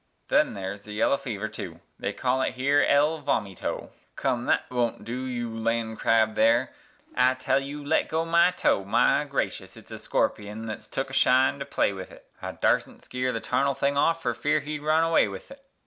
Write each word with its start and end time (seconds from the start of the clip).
Then 0.29 0.55
there's 0.55 0.81
the 0.81 0.93
yeller 0.93 1.15
fever, 1.19 1.47
tu, 1.47 1.79
they 1.99 2.11
call 2.11 2.41
it 2.41 2.55
here 2.55 2.81
el 2.89 3.19
vomito 3.21 3.91
(Come, 4.15 4.47
thet 4.47 4.63
wun't 4.71 5.05
du, 5.05 5.25
you 5.25 5.47
landcrab 5.51 6.33
there, 6.33 6.73
I 7.15 7.35
tell 7.35 7.59
ye 7.59 7.73
to 7.73 7.85
le' 7.87 8.05
go 8.05 8.25
my 8.25 8.49
toe! 8.49 8.83
My 8.83 9.25
gracious! 9.25 9.77
it's 9.77 9.91
a 9.91 9.99
scorpion 9.99 10.65
thet's 10.65 10.87
took 10.87 11.11
a 11.11 11.13
shine 11.13 11.59
to 11.59 11.65
play 11.65 11.93
with 11.93 12.09
't, 12.09 12.21
I 12.41 12.53
darsn't 12.53 13.03
skeer 13.03 13.31
the 13.31 13.39
tarnel 13.41 13.75
thing 13.75 13.95
fer 14.15 14.33
fear 14.33 14.61
he'd 14.61 14.79
run 14.81 15.03
away 15.03 15.27
with 15.27 15.49
't). 15.49 15.59